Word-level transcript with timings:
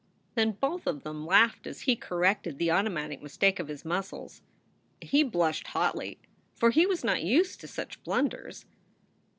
Then 0.33 0.53
both 0.53 0.87
of 0.87 1.03
them 1.03 1.27
laughed 1.27 1.67
as 1.67 1.81
he 1.81 1.95
corrected 1.95 2.57
the 2.57 2.71
automatic 2.71 3.21
mistake 3.21 3.59
of 3.59 3.67
his 3.67 3.85
muscles. 3.85 4.41
He 4.99 5.21
blushed 5.21 5.67
hotly, 5.67 6.17
for 6.55 6.71
he 6.71 6.87
was 6.87 7.03
not 7.03 7.21
used 7.21 7.61
to 7.61 7.67
such 7.67 8.01
blunders. 8.01 8.65